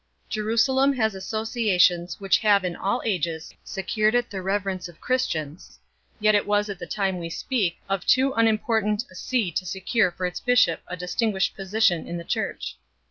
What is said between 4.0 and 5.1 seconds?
it the reverence of